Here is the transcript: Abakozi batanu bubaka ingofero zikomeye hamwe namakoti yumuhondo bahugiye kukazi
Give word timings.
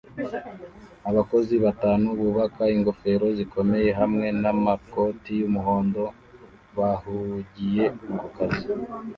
Abakozi 1.09 1.55
batanu 1.65 2.07
bubaka 2.19 2.63
ingofero 2.75 3.25
zikomeye 3.37 3.89
hamwe 3.99 4.27
namakoti 4.41 5.31
yumuhondo 5.39 6.03
bahugiye 6.77 7.83
kukazi 8.19 8.65